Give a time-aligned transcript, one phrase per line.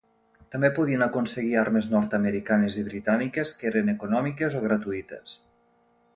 [0.53, 5.39] També podien aconseguir armes nord-americanes i britàniques, que eren econòmiques o gratuïtes.